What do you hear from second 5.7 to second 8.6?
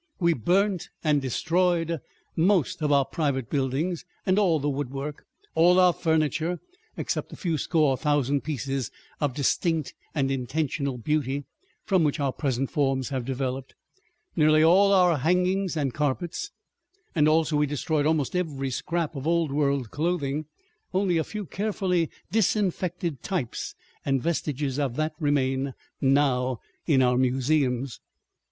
our furniture, except a few score thousand